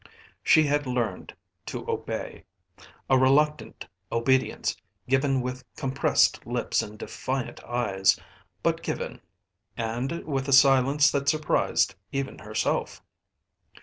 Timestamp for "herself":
12.39-13.03